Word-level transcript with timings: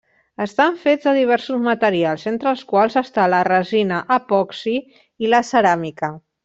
Estan 0.43 0.77
fets 0.85 1.05
de 1.09 1.13
diversos 1.17 1.59
materials, 1.67 2.25
entre 2.33 2.51
els 2.53 2.65
quals 2.73 2.99
està 3.05 3.29
la 3.37 3.45
resina 3.51 4.03
epoxi 4.21 4.79
i 5.27 5.35
la 5.37 5.49
ceràmica. 5.55 6.17